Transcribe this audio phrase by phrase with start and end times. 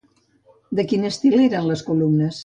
[0.79, 2.39] De quin estil eren les columnes?